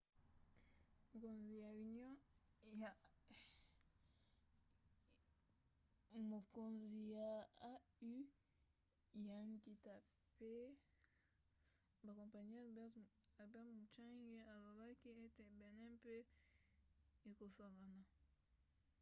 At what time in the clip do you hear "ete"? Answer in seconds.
15.25-15.43